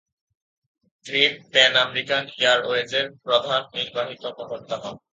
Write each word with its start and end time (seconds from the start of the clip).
Trip 1.05 1.33
Pan 1.51 1.73
American 1.85 2.23
এয়ারওয়েজের 2.37 3.05
প্রধান 3.25 3.61
নির্বাহী 3.75 4.15
কর্মকর্তা 4.23 4.75
হন। 4.83 4.95